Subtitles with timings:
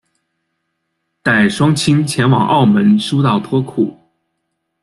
[1.21, 3.95] 带双亲前往澳门输到脱裤